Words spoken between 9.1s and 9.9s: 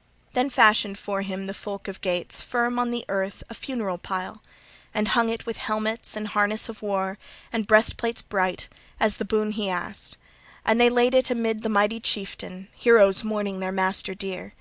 the boon he